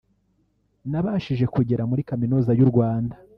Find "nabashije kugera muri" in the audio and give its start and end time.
0.91-2.01